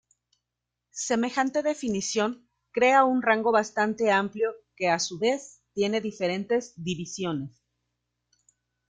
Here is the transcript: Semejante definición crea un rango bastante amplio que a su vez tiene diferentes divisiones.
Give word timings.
Semejante 1.09 1.61
definición 1.61 2.49
crea 2.71 3.03
un 3.03 3.21
rango 3.21 3.51
bastante 3.51 4.09
amplio 4.09 4.49
que 4.75 4.89
a 4.89 4.97
su 4.97 5.19
vez 5.19 5.61
tiene 5.75 6.01
diferentes 6.01 6.73
divisiones. 6.75 7.61